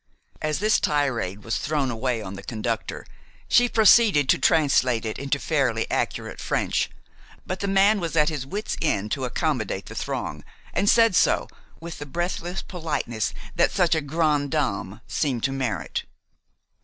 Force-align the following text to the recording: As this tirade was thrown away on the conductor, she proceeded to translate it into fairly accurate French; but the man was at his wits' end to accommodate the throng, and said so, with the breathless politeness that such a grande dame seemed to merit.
As 0.41 0.57
this 0.57 0.79
tirade 0.79 1.43
was 1.43 1.59
thrown 1.59 1.91
away 1.91 2.23
on 2.23 2.33
the 2.33 2.41
conductor, 2.41 3.05
she 3.47 3.69
proceeded 3.69 4.27
to 4.29 4.39
translate 4.39 5.05
it 5.05 5.19
into 5.19 5.37
fairly 5.37 5.85
accurate 5.91 6.39
French; 6.39 6.89
but 7.45 7.59
the 7.59 7.67
man 7.67 7.99
was 7.99 8.15
at 8.15 8.27
his 8.29 8.43
wits' 8.43 8.75
end 8.81 9.11
to 9.11 9.25
accommodate 9.25 9.85
the 9.85 9.93
throng, 9.93 10.43
and 10.73 10.89
said 10.89 11.15
so, 11.15 11.47
with 11.79 11.99
the 11.99 12.07
breathless 12.07 12.63
politeness 12.63 13.31
that 13.55 13.69
such 13.71 13.93
a 13.93 14.01
grande 14.01 14.49
dame 14.49 15.01
seemed 15.07 15.43
to 15.43 15.51
merit. 15.51 16.03